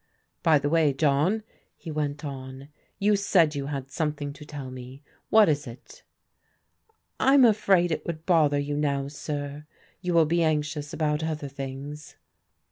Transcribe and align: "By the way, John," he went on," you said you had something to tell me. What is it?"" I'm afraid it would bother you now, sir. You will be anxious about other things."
"By 0.41 0.57
the 0.57 0.67
way, 0.67 0.93
John," 0.93 1.43
he 1.75 1.91
went 1.91 2.25
on," 2.25 2.69
you 2.97 3.15
said 3.15 3.53
you 3.53 3.67
had 3.67 3.91
something 3.91 4.33
to 4.33 4.43
tell 4.43 4.71
me. 4.71 5.03
What 5.29 5.47
is 5.47 5.67
it?"" 5.67 6.01
I'm 7.19 7.45
afraid 7.45 7.91
it 7.91 8.03
would 8.07 8.25
bother 8.25 8.57
you 8.57 8.75
now, 8.75 9.09
sir. 9.09 9.67
You 10.01 10.15
will 10.15 10.25
be 10.25 10.41
anxious 10.41 10.91
about 10.91 11.23
other 11.23 11.47
things." 11.47 12.15